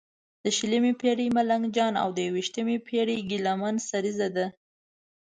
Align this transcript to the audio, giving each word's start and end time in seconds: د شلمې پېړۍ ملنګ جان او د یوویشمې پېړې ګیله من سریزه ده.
د 0.43 0.45
شلمې 0.57 0.91
پېړۍ 1.01 1.27
ملنګ 1.37 1.63
جان 1.75 1.93
او 2.03 2.09
د 2.13 2.17
یوویشمې 2.27 2.77
پېړې 2.87 3.17
ګیله 3.29 3.53
من 3.61 3.75
سریزه 3.89 4.27
ده. 4.35 4.45